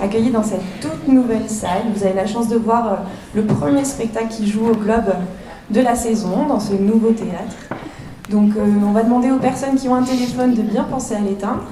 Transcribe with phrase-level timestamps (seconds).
[0.00, 1.82] accueillis dans cette toute nouvelle salle.
[1.94, 2.96] Vous avez la chance de voir euh,
[3.34, 5.12] le premier spectacle qui joue au Globe
[5.70, 7.56] de la saison dans ce nouveau théâtre.
[8.30, 11.20] Donc euh, on va demander aux personnes qui ont un téléphone de bien penser à
[11.20, 11.64] l'éteindre.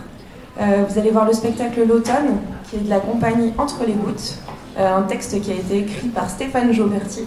[0.60, 4.38] Euh, vous allez voir le spectacle L'automne qui est de la compagnie Entre les gouttes,
[4.76, 7.24] un texte qui a été écrit par Stéphane Jauberti,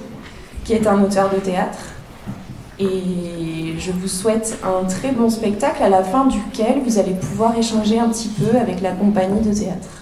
[0.63, 1.79] qui est un auteur de théâtre.
[2.79, 7.57] Et je vous souhaite un très bon spectacle à la fin duquel vous allez pouvoir
[7.57, 10.00] échanger un petit peu avec la compagnie de théâtre.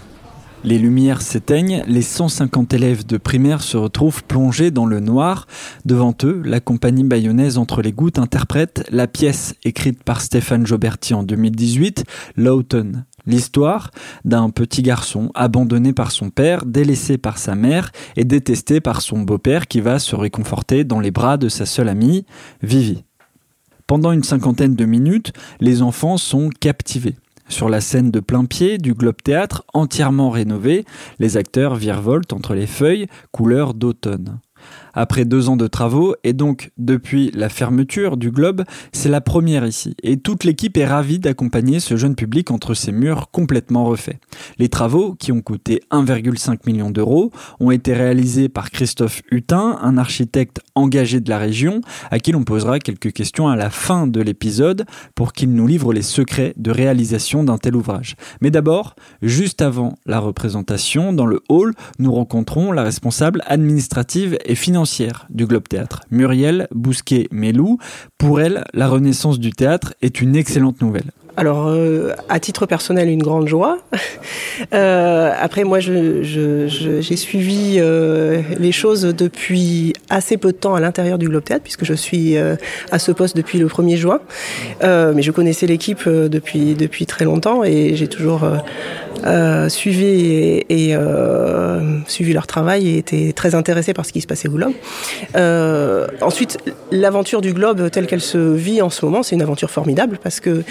[0.65, 5.47] Les lumières s'éteignent, les 150 élèves de primaire se retrouvent plongés dans le noir.
[5.85, 11.13] Devant eux, la compagnie bayonnaise Entre les gouttes interprète la pièce écrite par Stéphane Joberti
[11.13, 12.03] en 2018,
[12.35, 13.05] L'automne.
[13.25, 13.91] L'histoire
[14.25, 19.19] d'un petit garçon abandonné par son père, délaissé par sa mère et détesté par son
[19.19, 22.25] beau-père qui va se réconforter dans les bras de sa seule amie,
[22.61, 23.03] Vivi.
[23.87, 27.15] Pendant une cinquantaine de minutes, les enfants sont captivés.
[27.49, 30.85] Sur la scène de plein pied du Globe Théâtre, entièrement rénovée,
[31.17, 34.39] les acteurs virevoltent entre les feuilles, couleur d'automne.
[34.93, 39.65] Après deux ans de travaux et donc depuis la fermeture du Globe, c'est la première
[39.65, 44.17] ici et toute l'équipe est ravie d'accompagner ce jeune public entre ces murs complètement refaits.
[44.57, 49.97] Les travaux, qui ont coûté 1,5 million d'euros, ont été réalisés par Christophe Hutin, un
[49.97, 54.21] architecte engagé de la région, à qui l'on posera quelques questions à la fin de
[54.21, 54.85] l'épisode
[55.15, 58.15] pour qu'il nous livre les secrets de réalisation d'un tel ouvrage.
[58.41, 64.55] Mais d'abord, juste avant la représentation, dans le hall, nous rencontrons la responsable administrative et
[64.55, 64.78] financière
[65.29, 67.79] du Globe Théâtre, Muriel Bousquet-Mélou.
[68.17, 71.11] Pour elle, la renaissance du théâtre est une excellente nouvelle.
[71.39, 73.77] Alors, euh, à titre personnel, une grande joie.
[74.73, 81.17] euh, après, moi, j'ai suivi euh, les choses depuis assez peu de temps à l'intérieur
[81.17, 82.35] du Globe Théâtre, puisque je suis
[82.91, 84.19] à ce poste depuis le 1er juin.
[84.81, 88.41] Mais je connaissais l'équipe depuis, très longtemps et j'ai toujours
[89.69, 90.95] suivi et,
[92.07, 94.73] suivi leur travail et été très intéressé par ce qui se passait au Globe.
[96.21, 96.57] ensuite,
[96.91, 100.41] l'aventure du Globe telle qu'elle se vit en ce moment, c'est une aventure formidable parce
[100.41, 100.63] que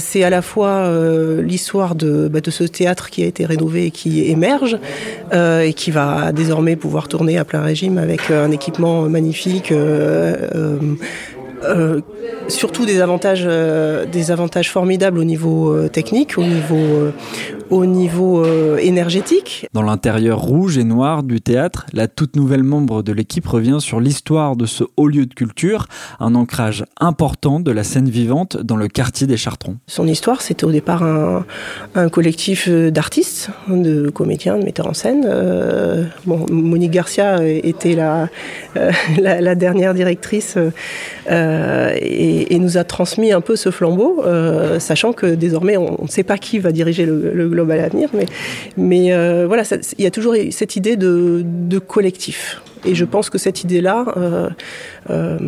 [0.00, 3.86] c'est à la fois euh, l'histoire de, bah, de ce théâtre qui a été rénové
[3.86, 4.78] et qui émerge
[5.32, 9.72] euh, et qui va désormais pouvoir tourner à plein régime avec un équipement magnifique.
[9.72, 10.78] Euh,
[11.64, 12.00] euh,
[12.48, 14.06] surtout des avantages, euh,
[14.64, 17.12] formidables au niveau euh, technique, au niveau, euh,
[17.70, 19.66] au niveau euh, énergétique.
[19.72, 24.00] Dans l'intérieur rouge et noir du théâtre, la toute nouvelle membre de l'équipe revient sur
[24.00, 25.86] l'histoire de ce haut lieu de culture,
[26.18, 29.76] un ancrage important de la scène vivante dans le quartier des Chartrons.
[29.86, 31.44] Son histoire, c'était au départ un,
[31.94, 35.26] un collectif d'artistes, de comédiens, de metteurs en scène.
[35.26, 38.28] Euh, bon, Monique Garcia était la,
[39.20, 40.56] la, la dernière directrice.
[41.30, 46.02] Euh, et, et, nous a transmis un peu ce flambeau, euh, sachant que désormais on
[46.02, 48.26] ne sait pas qui va diriger le, le à l'avenir, mais,
[48.76, 49.62] mais euh, voilà,
[49.98, 52.62] il y a toujours cette idée de, de collectif.
[52.84, 54.48] Et je pense que cette idée-là, euh,
[55.10, 55.38] euh,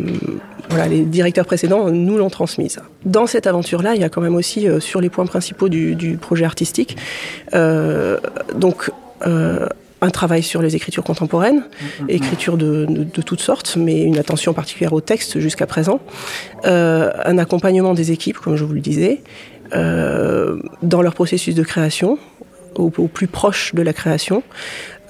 [0.69, 2.79] voilà, les directeurs précédents nous l'ont transmise.
[3.05, 6.17] Dans cette aventure-là, il y a quand même aussi sur les points principaux du, du
[6.17, 6.95] projet artistique,
[7.53, 8.91] donc
[10.03, 11.63] un travail sur les écritures contemporaines,
[12.09, 16.01] écritures de, de, de toutes sortes, mais une attention particulière au texte jusqu'à présent,
[16.65, 19.21] euh, un accompagnement des équipes, comme je vous le disais,
[19.71, 22.19] dans leur processus de création,
[22.75, 24.43] au, plus proche de la création,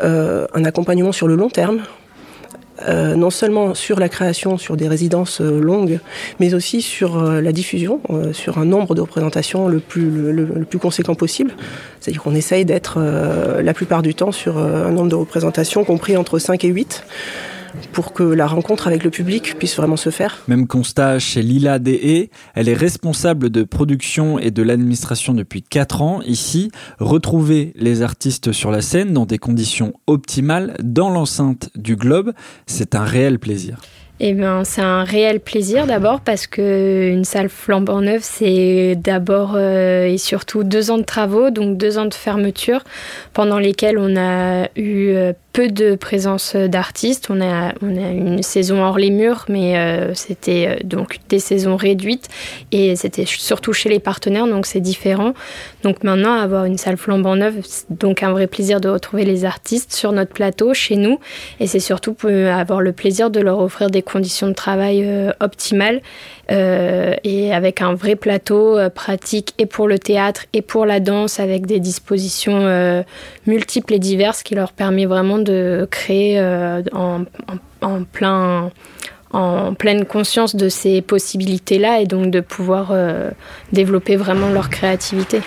[0.02, 1.82] euh, un accompagnement sur le long terme,
[2.88, 6.00] euh, non seulement sur la création, sur des résidences euh, longues,
[6.40, 10.32] mais aussi sur euh, la diffusion, euh, sur un nombre de représentations le plus, le,
[10.32, 11.54] le, plus conséquent possible.
[12.00, 15.84] C'est-à-dire qu'on essaye d'être euh, la plupart du temps sur euh, un nombre de représentations
[15.84, 17.04] compris entre 5 et 8
[17.92, 20.44] pour que la rencontre avec le public puisse vraiment se faire.
[20.48, 26.02] Même constat chez Lila Dehé, elle est responsable de production et de l'administration depuis 4
[26.02, 26.22] ans.
[26.26, 32.34] Ici, retrouver les artistes sur la scène dans des conditions optimales dans l'enceinte du Globe,
[32.66, 33.80] c'est un réel plaisir.
[34.26, 39.56] Eh ben, c'est un réel plaisir d'abord parce que une salle flambant neuve, c'est d'abord
[39.58, 42.86] euh, et surtout deux ans de travaux, donc deux ans de fermeture
[43.34, 47.28] pendant lesquels on a eu euh, peu de présence d'artistes.
[47.30, 51.40] On a, on a une saison hors les murs, mais euh, c'était euh, donc des
[51.40, 52.28] saisons réduites
[52.72, 55.34] et c'était surtout chez les partenaires, donc c'est différent.
[55.84, 59.46] Donc maintenant, avoir une salle flambant neuve, c'est donc un vrai plaisir de retrouver les
[59.46, 61.20] artistes sur notre plateau, chez nous,
[61.60, 66.02] et c'est surtout avoir le plaisir de leur offrir des conditions de travail euh, optimales
[66.50, 71.66] et avec un vrai plateau pratique et pour le théâtre et pour la danse, avec
[71.66, 73.04] des dispositions
[73.48, 77.24] multiples et diverses qui leur permet vraiment de créer euh, en,
[78.12, 78.72] plein
[79.32, 83.32] en pleine conscience de ces possibilités-là et donc de pouvoir euh,
[83.72, 85.42] développer vraiment leur créativité.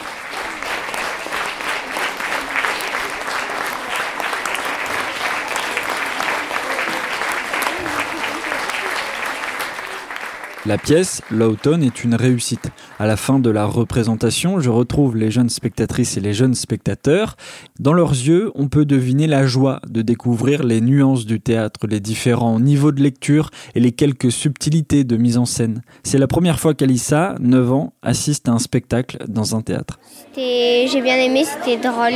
[10.66, 12.70] La pièce, L'automne, est une réussite.
[12.98, 17.36] À la fin de la représentation, je retrouve les jeunes spectatrices et les jeunes spectateurs.
[17.78, 22.00] Dans leurs yeux, on peut deviner la joie de découvrir les nuances du théâtre, les
[22.00, 25.82] différents niveaux de lecture et les quelques subtilités de mise en scène.
[26.02, 30.00] C'est la première fois qu'Alissa, 9 ans, assiste à un spectacle dans un théâtre.
[30.34, 32.14] J'ai bien aimé, c'était drôle.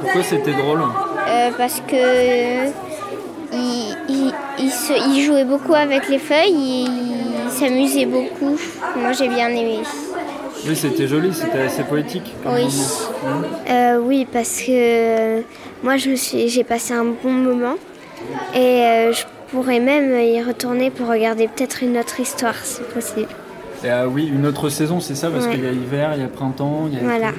[0.00, 0.82] Pourquoi c'était drôle?
[1.28, 2.70] Euh, Parce que
[4.58, 7.21] il, jouait beaucoup avec les feuilles, il
[7.62, 8.56] s'amusait beaucoup.
[8.96, 9.78] Moi j'ai bien aimé.
[10.66, 12.34] Oui, c'était joli, c'était assez poétique.
[12.46, 12.66] Oui.
[13.68, 15.40] Euh, oui, parce que euh,
[15.82, 17.74] moi j'ai passé un bon moment
[18.54, 23.28] et euh, je pourrais même y retourner pour regarder peut-être une autre histoire si possible.
[23.84, 26.28] Et, oui, une autre saison, c'est ça, parce qu'il y a hiver, il y a
[26.28, 27.32] printemps, il y a voilà.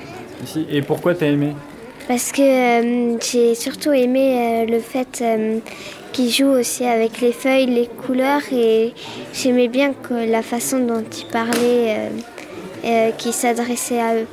[0.69, 1.55] Et pourquoi t'as aimé?
[2.07, 5.23] Parce que j'ai surtout aimé le fait
[6.13, 8.93] qui joue aussi avec les feuilles, les couleurs et
[9.33, 12.09] j'aimais bien la façon dont il parlait, euh,
[12.85, 14.27] euh, qui s'adressait à eux.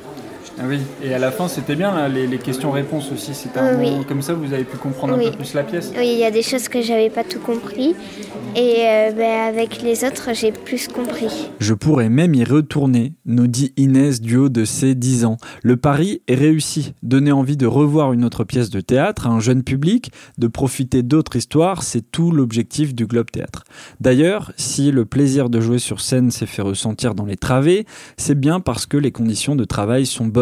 [0.59, 4.33] Ah oui, et à la fin c'était bien les, questions-réponses aussi, c'était un comme ça
[4.33, 5.91] vous avez pu comprendre un peu plus la pièce.
[5.97, 7.95] Oui, il y a des choses que j'avais pas tout compris
[8.55, 11.49] et euh, ben, avec les autres j'ai plus compris.
[11.59, 15.37] Je pourrais même y retourner, nous dit Inès du haut de ses 10 ans.
[15.63, 19.39] Le pari est réussi, donner envie de revoir une autre pièce de théâtre à un
[19.39, 23.63] jeune public, de profiter d'autres histoires, c'est tout l'objectif du Globe Théâtre.
[23.99, 27.85] D'ailleurs, si le plaisir de jouer sur scène s'est fait ressentir dans les travées,
[28.17, 30.40] c'est bien parce que les conditions de travail sont bonnes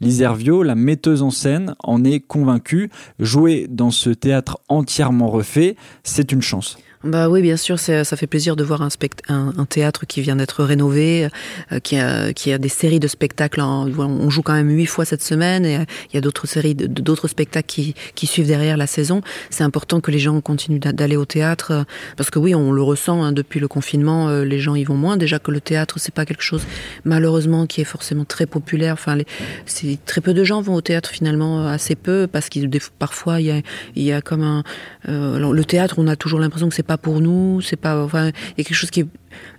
[0.00, 2.90] Liservio, la metteuse en scène, en est convaincue.
[3.18, 6.76] Jouer dans ce théâtre entièrement refait, c'est une chance.
[7.04, 8.88] Bah oui, bien sûr, ça fait plaisir de voir un,
[9.28, 11.28] un, théâtre qui vient d'être rénové,
[11.70, 13.60] euh, qui, a, qui a des séries de spectacles.
[13.60, 15.74] on joue quand même huit fois cette semaine et
[16.10, 19.20] il y a d'autres séries, d'autres spectacles qui, qui, suivent derrière la saison.
[19.50, 21.84] C'est important que les gens continuent d'aller au théâtre euh,
[22.16, 24.96] parce que oui, on le ressent hein, depuis le confinement, euh, les gens y vont
[24.96, 25.18] moins.
[25.18, 26.62] Déjà que le théâtre, c'est pas quelque chose
[27.04, 28.94] malheureusement qui est forcément très populaire.
[28.94, 29.18] Enfin,
[29.66, 33.46] c'est très peu de gens vont au théâtre finalement, assez peu parce qu'il parfois il
[33.46, 33.60] y a,
[33.94, 34.62] il y a comme un
[35.06, 38.58] le théâtre, on a toujours l'impression que c'est pas pour nous, c'est pas, enfin, il
[38.58, 39.06] y a quelque chose qui est,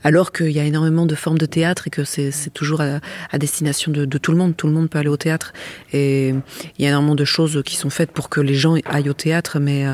[0.04, 3.92] alors qu'il y a énormément de formes de théâtre et que c'est toujours à, destination
[3.92, 5.54] de, tout le monde, tout le monde peut aller au théâtre.
[5.94, 9.10] Et il y a énormément de choses qui sont faites pour que les gens aillent
[9.10, 9.94] au théâtre, mais euh,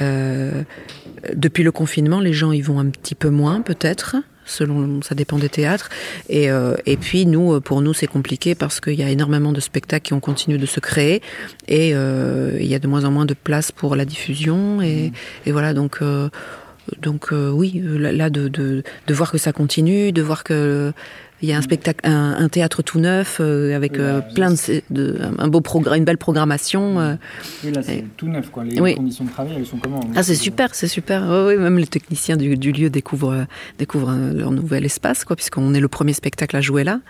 [0.00, 0.62] euh,
[1.34, 4.16] depuis le confinement, les gens y vont un petit peu moins peut-être
[4.48, 5.88] selon ça dépend des théâtres.
[6.28, 9.58] Et, euh, et puis nous pour nous c'est compliqué parce qu'il y a énormément de
[9.58, 11.20] spectacles qui ont continué de se créer
[11.66, 15.12] et il y a de moins en moins de place pour la diffusion et,
[15.46, 15.74] et voilà.
[15.74, 16.00] Donc
[17.00, 20.92] donc euh, oui, là de, de, de, voir que ça continue, de voir que
[21.42, 25.18] il y a un spectacle, un, théâtre tout neuf euh, avec euh, plein de, de,
[25.38, 27.18] un beau programme, une belle programmation.
[27.64, 28.64] oui, là c'est tout neuf quoi.
[28.64, 31.22] Les conditions de travail, elles sont comment Ah c'est super, c'est super.
[31.46, 33.46] oui, même les techniciens du, du lieu découvrent
[33.78, 37.00] découvrent leur nouvel espace quoi, puisqu'on est le premier spectacle à jouer là.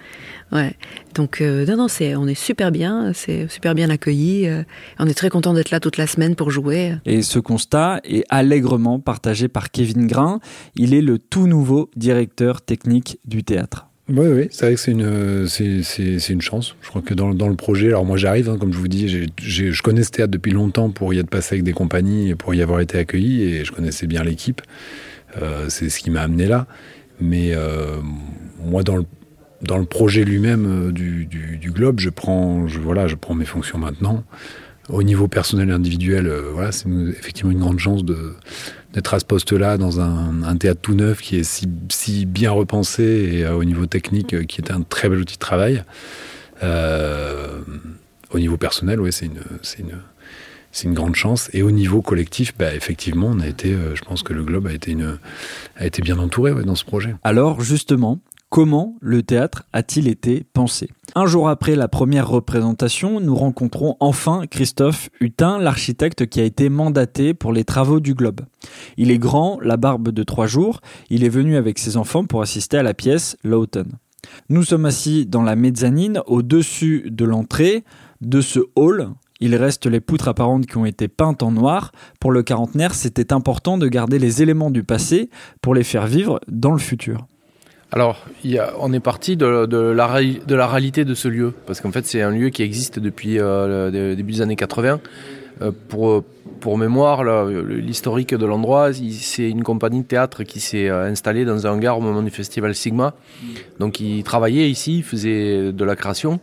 [0.53, 0.75] Ouais.
[1.15, 4.47] Donc euh, non non, c'est on est super bien, c'est super bien accueilli.
[4.47, 4.63] Euh,
[4.99, 6.95] on est très content d'être là toute la semaine pour jouer.
[7.05, 10.41] Et ce constat est allègrement partagé par Kevin Grain.
[10.77, 13.89] Il est le tout nouveau directeur technique du théâtre.
[14.09, 16.77] Oui, oui, c'est vrai que c'est une, c'est, une chance.
[16.81, 19.09] Je crois que dans, dans le projet, alors moi j'arrive, hein, comme je vous dis,
[19.09, 22.35] j'ai, je connais ce théâtre depuis longtemps pour y être passé avec des compagnies et
[22.37, 24.63] pour y avoir été accueilli et je connaissais bien l'équipe.
[25.43, 26.69] Euh, c'est ce qui m'a amené là.
[27.21, 27.97] Mais euh,
[28.65, 29.05] moi, dans le
[29.63, 33.45] dans le projet lui-même euh, du, du, Globe, je prends, je, voilà, je prends mes
[33.45, 34.25] fonctions maintenant.
[34.89, 38.05] Au niveau personnel et individuel, euh, voilà, c'est effectivement une grande chance
[38.93, 41.45] d'être à ce poste-là dans un, théâtre tout neuf qui est
[41.91, 45.41] si, bien repensé et euh, au niveau technique qui est un très bel outil de
[45.41, 45.85] travail.
[46.63, 51.51] au niveau personnel, ouais, c'est une, grande chance.
[51.53, 54.67] Et au niveau collectif, bah, effectivement, on a été, euh, je pense que le Globe
[54.67, 57.15] a été bien entouré dans ce projet.
[57.25, 60.89] Alors, justement, Comment le théâtre a-t-il été pensé?
[61.17, 66.69] Un jour après la première représentation, nous rencontrons enfin Christophe Hutin, l'architecte qui a été
[66.69, 68.43] mandaté pour les travaux du Globe.
[68.97, 72.41] Il est grand, la barbe de trois jours, il est venu avec ses enfants pour
[72.41, 73.89] assister à la pièce Lawton.
[74.49, 77.85] Nous sommes assis dans la mezzanine, au-dessus de l'entrée
[78.21, 79.11] de ce hall.
[79.41, 81.91] Il reste les poutres apparentes qui ont été peintes en noir.
[82.21, 86.41] Pour le quarantenaire, c'était important de garder les éléments du passé pour les faire vivre
[86.49, 87.27] dans le futur.
[87.93, 88.27] Alors,
[88.79, 92.49] on est parti de, la, réalité de ce lieu, parce qu'en fait, c'est un lieu
[92.51, 95.01] qui existe depuis euh, le début des années 80.
[95.63, 96.25] Euh, pour,
[96.77, 101.71] mémoire, l'historique de l'endroit, c'est une compagnie de théâtre qui s'est euh, installée dans un
[101.71, 103.15] hangar au moment du festival Sigma.
[103.79, 106.41] Donc, ils travaillaient ici, ils faisaient de la création.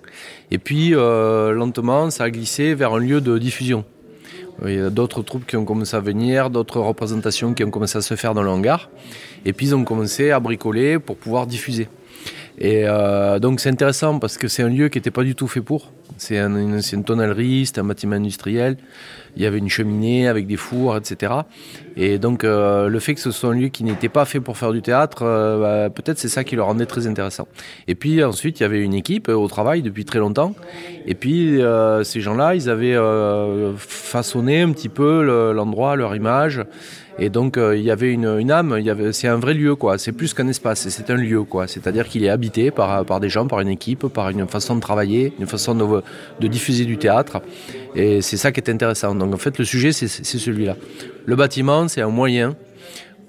[0.50, 3.84] Et puis, lentement, ça a glissé vers un lieu de diffusion.
[4.66, 7.98] Il y a d'autres troupes qui ont commencé à venir, d'autres représentations qui ont commencé
[7.98, 8.90] à se faire dans le hangar.
[9.46, 11.88] Et puis ils ont commencé à bricoler pour pouvoir diffuser.
[12.58, 15.48] Et euh, donc c'est intéressant parce que c'est un lieu qui n'était pas du tout
[15.48, 15.92] fait pour.
[16.18, 18.78] C'est une ancienne tonnellerie, c'est un bâtiment industriel.
[19.36, 21.34] Il y avait une cheminée avec des fours, etc.
[21.98, 24.58] Et donc euh, le fait que ce soit un lieu qui n'était pas fait pour
[24.58, 27.48] faire du théâtre, euh, bah, peut-être c'est ça qui le rendait très intéressant.
[27.88, 30.54] Et puis ensuite il y avait une équipe au travail depuis très longtemps.
[31.08, 31.60] Et puis
[32.04, 32.98] ces gens-là, ils avaient
[33.78, 36.64] façonné un petit peu l'endroit, leur image.
[37.20, 38.80] Et donc euh, il y avait une, une âme,
[39.12, 39.98] c'est un vrai lieu quoi.
[39.98, 41.68] C'est plus qu'un espace, c'est un lieu quoi.
[41.68, 44.82] C'est-à-dire qu'il est habité par, par des gens, par une équipe, par une façon de
[44.82, 46.03] travailler, une façon de,
[46.40, 47.42] de diffuser du théâtre.
[47.96, 49.16] Et c'est ça qui est intéressant.
[49.16, 50.76] Donc en fait le sujet c'est, celui-là.
[51.26, 52.56] Le bâtiment c'est un moyen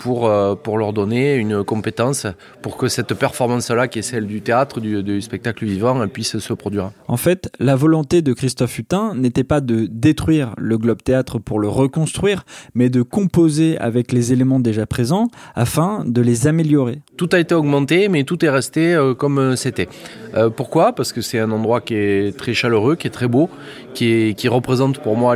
[0.05, 2.27] pour, euh, pour leur donner une compétence
[2.61, 6.91] pour que cette performance-là, qui est celle du théâtre, du, spectacle vivant, puisse se produire.
[7.09, 11.59] En fait, la volonté de Christophe Hutin n'était pas de détruire le Globe Théâtre pour
[11.59, 12.45] le reconstruire,
[12.75, 17.01] mais de composer avec les éléments déjà présents afin de les améliorer.
[17.17, 19.89] Tout a été augmenté, mais tout est resté euh, comme c'était.
[20.35, 20.95] Euh, pourquoi?
[20.95, 23.49] Parce que c'est un endroit qui est très chaleureux, qui est très beau,
[23.95, 25.35] qui, qui représente pour moi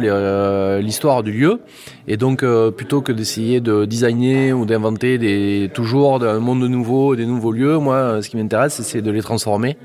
[0.78, 1.60] l'histoire du lieu.
[2.10, 2.42] Et donc,
[2.76, 7.76] plutôt que d'essayer de designer ou d'inventer des, toujours un monde nouveau, des nouveaux lieux.
[7.76, 9.76] Moi, ce qui m'intéresse, c'est de les transformer,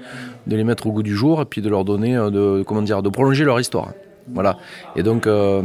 [0.48, 2.82] de les mettre au goût du jour et puis de leur donner, euh, de, comment
[2.82, 3.92] dire, de prolonger leur histoire.
[4.34, 4.58] Voilà.
[4.96, 5.62] Et donc, euh,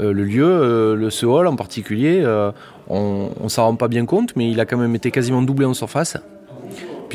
[0.00, 2.24] euh, le lieu, le ce hall en particulier,
[2.88, 5.66] on, on s'en rend pas bien compte, mais il a quand même été quasiment doublé
[5.66, 6.16] en surface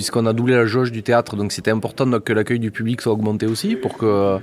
[0.01, 3.13] puisqu'on a doublé la jauge du théâtre, donc c'était important que l'accueil du public soit
[3.13, 4.39] augmenté aussi pour que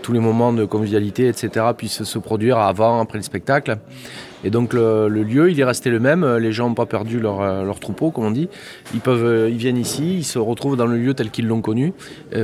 [0.00, 3.76] tous les moments de convivialité, etc., puissent se produire avant, après le spectacle.
[4.44, 6.24] Et donc le, lieu, il est resté le même.
[6.36, 8.48] Les gens n'ont pas perdu leur, euh, leur, troupeau, comme on dit.
[8.94, 11.60] Ils, peuvent, euh, ils viennent ici, ils se retrouvent dans le lieu tel qu'ils l'ont
[11.60, 11.92] connu.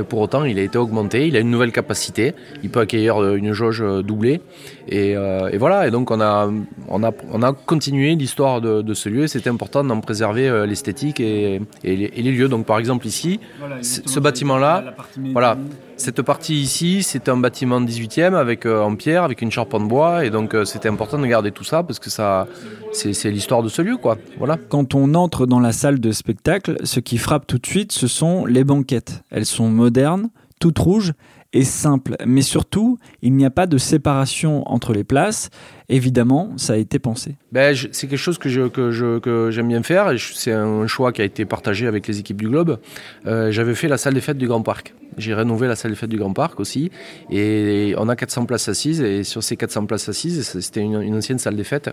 [0.07, 2.33] pour autant, il a été augmenté, il a une nouvelle capacité.
[2.63, 4.41] Il peut accueillir euh, une jauge doublée.
[4.87, 6.49] Et, et voilà, et donc on a,
[6.87, 9.27] on a, on a continué l'histoire de, de, ce lieu.
[9.27, 12.47] C'était important d'en préserver l'esthétique et, et, les, lieux.
[12.47, 13.39] Donc par exemple ici,
[13.81, 14.95] ce bâtiment-là,
[15.31, 15.57] voilà.
[15.99, 20.23] Cette partie ici, c'est un bâtiment 18e avec, en pierre, avec une charpente bois.
[20.23, 22.47] Et donc c'était important de garder tout ça parce que ça,
[22.93, 24.17] c'est l'histoire de ce lieu, quoi.
[24.37, 24.57] Voilà.
[24.69, 28.07] Quand on entre dans la salle de spectacle, ce qui frappe tout de suite, ce
[28.07, 29.23] sont les banquettes.
[29.29, 30.29] Elles sont modernes,
[30.61, 31.11] toutes rouges
[31.53, 32.15] et simples.
[32.25, 35.49] Mais surtout, il n'y a pas de séparation entre les places.
[35.87, 37.35] Évidemment, ça a été pensé.
[37.51, 40.11] Ben, c'est quelque chose que, je, que, je, que j'aime bien faire.
[40.19, 42.79] C'est un choix qui a été partagé avec les équipes du Globe.
[43.25, 44.93] Euh, j'avais fait la salle des fêtes du Grand Parc.
[45.17, 46.91] J'ai rénové la salle des fêtes du Grand Parc aussi.
[47.31, 49.01] Et on a 400 places assises.
[49.01, 51.89] Et sur ces 400 places assises, c'était une, ancienne salle des fêtes.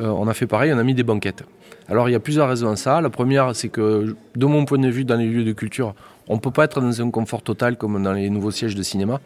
[0.00, 1.44] Euh, on a fait pareil, on a mis des banquettes.
[1.88, 3.00] Alors il y a plusieurs raisons à ça.
[3.00, 5.94] La première, c'est que de mon point de vue, dans les lieux de culture,
[6.32, 8.82] on ne peut pas être dans un confort total comme dans les nouveaux sièges de
[8.82, 9.20] cinéma.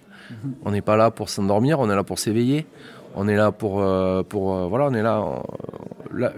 [0.64, 2.66] On n'est pas là pour s'endormir, on est là pour s'éveiller.
[3.14, 5.24] On est là pour, euh, pour euh, voilà, on est là.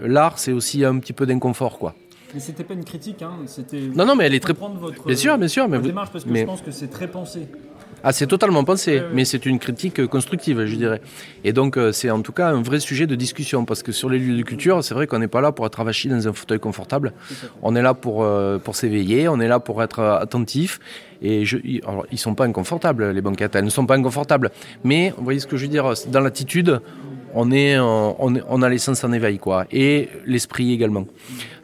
[0.01, 1.95] L'art, c'est aussi un petit peu d'inconfort, quoi.
[2.35, 3.31] Mais c'était pas une critique, hein.
[3.47, 3.81] C'était.
[3.95, 4.53] Non, non, mais elle est très.
[4.53, 7.47] Votre, bien sûr, bien sûr, mais démarche parce que je pense que c'est très pensé.
[8.03, 11.01] Ah, c'est totalement pensé, mais c'est une critique constructive, je dirais.
[11.43, 14.09] Et donc, euh, c'est en tout cas un vrai sujet de discussion, parce que sur
[14.09, 16.33] les lieux de culture, c'est vrai qu'on n'est pas là pour être avachi dans un
[16.33, 17.13] fauteuil confortable.
[17.61, 20.79] On est là pour, euh, pour s'éveiller, on est là pour être euh, attentif.
[21.21, 24.51] Et je, alors, ils sont pas inconfortables, les banquettes, elles ne sont pas inconfortables.
[24.85, 26.79] Mais, vous voyez ce que je veux dire, dans l'attitude,
[27.33, 29.65] on, est, on, on a l'essence en éveil, quoi.
[29.71, 31.05] Et l'esprit également.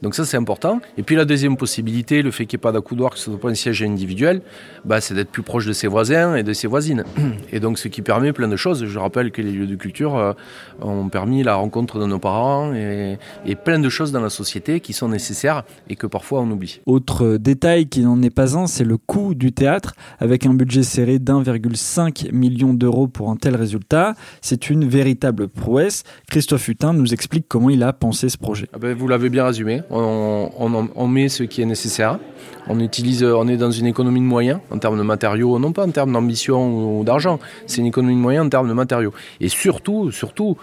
[0.06, 0.82] Donc ça, c'est important.
[1.00, 3.40] Et puis la deuxième possibilité, le fait qu'il n'y ait pas d'accoudoir, que ce soit
[3.40, 4.44] pas un siège individuel,
[4.86, 7.04] bah, c'est d'être plus proche de ses voisins et de ses voisines.
[7.52, 8.86] Et donc ce qui permet plein de choses.
[8.86, 10.34] Je rappelle que les lieux de culture euh,
[10.80, 14.80] ont permis la rencontre de nos parents et, et plein de choses dans la société
[14.80, 16.82] qui sont nécessaires et que parfois on oublie.
[16.86, 19.96] Autre détail qui n'en est pas un, c'est le coût du théâtre.
[20.20, 26.04] Avec un budget serré d'1,5 million d'euros pour un tel résultat, c'est une véritable prouesse.
[26.30, 28.68] Christophe Hutin nous explique comment il a pensé ce projet.
[28.72, 29.82] Ah ben, vous l'avez bien résumé.
[29.98, 32.20] On, met ce qui est nécessaire.
[32.68, 35.86] On utilise, on est dans une économie de moyens en termes de matériaux, non pas
[35.86, 37.40] en termes d'ambition ou d'argent.
[37.68, 39.14] C'est une économie de moyens en termes de matériaux.
[39.40, 40.58] Et surtout, surtout,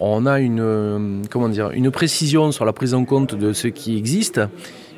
[0.00, 3.96] on a une, comment dire, une précision sur la prise en compte de ce qui
[3.96, 4.40] existe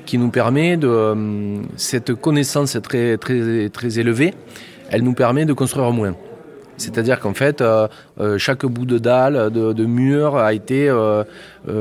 [0.07, 4.35] qui nous permet de cette connaissance très très très élevée,
[4.91, 6.15] elle nous permet de construire moins.
[6.77, 7.89] C'est-à-dire qu'en fait, euh,
[8.21, 11.25] euh, chaque bout de dalle, de, de mur a été euh,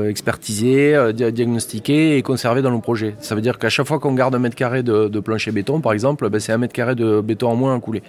[0.08, 3.16] expertisé, diagnostiqué et conservé dans le projet.
[3.20, 5.80] Ça veut dire qu'à chaque fois qu'on garde un mètre carré de, de plancher béton,
[5.80, 8.02] par exemple, ben c'est un mètre carré de béton en moins à couler.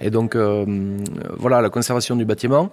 [0.00, 0.36] Et donc,
[1.38, 2.70] voilà, la conservation du bâtiment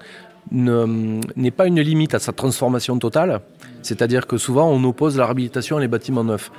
[0.51, 3.41] n'est pas une limite à sa transformation totale.
[3.81, 6.51] C'est-à-dire que souvent, on oppose la réhabilitation à les bâtiments neufs.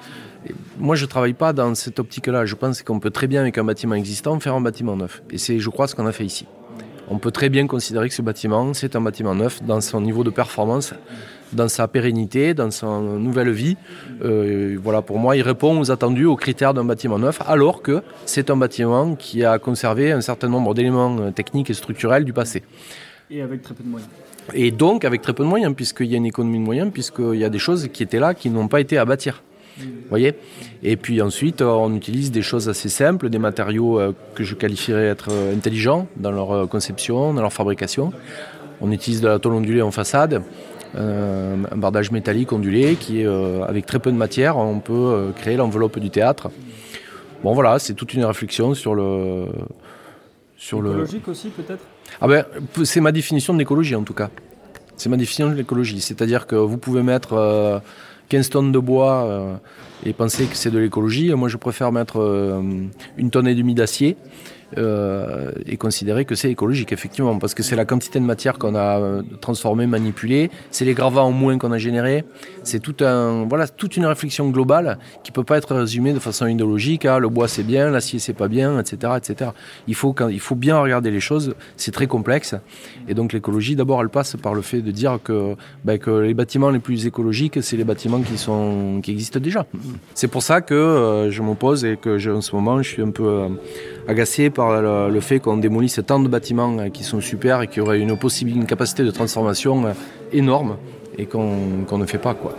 [0.78, 2.45] Moi, je ne travaille pas dans cette optique-là.
[2.45, 5.23] Je pense qu'on peut très bien, avec un bâtiment existant, faire un bâtiment neuf.
[5.31, 6.47] Et c'est, je crois, ce qu'on a fait ici
[7.10, 10.24] on peut très bien considérer que ce bâtiment, c'est un bâtiment neuf dans son niveau
[10.24, 10.94] de performance,
[11.52, 13.76] dans sa pérennité, dans sa nouvelle vie.
[14.22, 18.02] Euh, voilà, pour moi, il répond aux attendus, aux critères d'un bâtiment neuf, alors que
[18.26, 22.32] c'est un bâtiment qui a conservé un certain nombre d'éléments euh, techniques et structurels du
[22.32, 22.62] passé.
[23.30, 24.10] Et avec très peu de moyens.
[24.54, 27.36] Et donc avec très peu de moyens, puisqu'il y a une économie de moyens, puisqu'il
[27.38, 29.42] y a des choses qui étaient là qui n'ont pas été à bâtir
[30.08, 30.35] voyez?
[30.82, 35.06] Et puis ensuite, on utilise des choses assez simples, des matériaux euh, que je qualifierais
[35.06, 38.12] être euh, intelligents dans leur euh, conception, dans leur fabrication.
[38.80, 40.42] On utilise de la tôle ondulée en façade,
[40.97, 45.99] un bardage métallique ondulé qui est avec très peu de matière, on peut créer l'enveloppe
[45.99, 46.49] du théâtre.
[47.42, 49.47] Bon voilà, c'est toute une réflexion sur le
[50.56, 51.32] sur écologique le...
[51.32, 51.85] aussi peut-être?
[52.20, 52.44] Ah ben
[52.85, 54.30] c'est ma définition de l'écologie en tout cas.
[54.97, 57.82] C'est ma définition de l'écologie, c'est-à-dire que vous pouvez mettre
[58.28, 59.56] 15 tonnes de bois euh,
[60.04, 61.32] et penser que c'est de l'écologie.
[61.35, 62.61] Moi, je préfère mettre euh,
[63.16, 64.16] une tonne et demie d'acier
[64.76, 68.75] euh, et considérer que c'est écologique, effectivement, parce que c'est la quantité de matière qu'on
[68.75, 72.25] a euh, transformée, manipulée, c'est les gravats en moins qu'on a générés,
[72.64, 76.46] c'est tout un, voilà, toute une réflexion globale qui peut pas être résumée de façon
[76.46, 77.04] idéologique.
[77.04, 79.50] Ah, le bois c'est bien, l'acier c'est pas bien, etc., etc.
[79.87, 81.54] Il faut, il faut bien regarder les choses.
[81.76, 82.54] C'est très complexe,
[83.08, 86.71] et donc l'écologie, d'abord, elle passe par le fait de dire que, ben, les bâtiments
[86.71, 89.66] les plus écologiques, c'est les bâtiments qui sont, qui existent déjà.
[90.14, 93.10] C'est pour ça que euh, je m'oppose et que en ce moment, je suis un
[93.10, 93.49] peu euh,
[94.06, 97.68] agacé par le, le fait qu'on démolisse tant de bâtiments euh, qui sont super et
[97.68, 99.92] qui auraient une possibilité, une capacité de transformation euh,
[100.32, 100.76] énorme
[101.16, 102.34] et qu'on qu ne fait pas.
[102.34, 102.56] Quoi.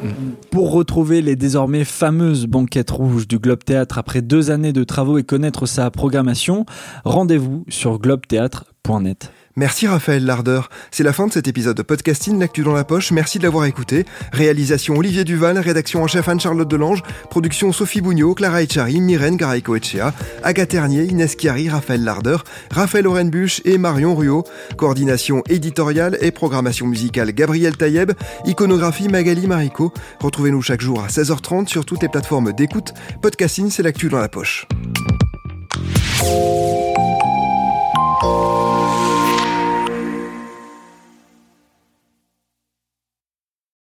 [0.49, 5.17] Pour retrouver les désormais fameuses banquettes rouges du Globe Théâtre après deux années de travaux
[5.17, 6.65] et connaître sa programmation,
[7.03, 9.31] rendez-vous sur globethéâtre.net.
[9.55, 10.69] Merci Raphaël Lardeur.
[10.91, 13.11] C'est la fin de cet épisode de podcasting L'actu dans la poche.
[13.11, 14.05] Merci de l'avoir écouté.
[14.31, 19.75] Réalisation Olivier Duval, rédaction en chef Anne-Charlotte Delange, production Sophie Bougnot, Clara Echari, Myrène Garaïco
[19.75, 24.43] Echea, Agathe Ternier, Inès Chiari, Raphaël Lardeur, Raphaël Orenbuch et Marion Ruot.
[24.77, 28.11] Coordination éditoriale et programmation musicale Gabriel Taïeb,
[28.45, 29.91] iconographie Magali Marico.
[30.19, 32.93] Retrouvez-nous chaque jour à 16h30 sur toutes les plateformes d'écoute.
[33.21, 34.67] Podcasting, c'est l'actu dans la poche.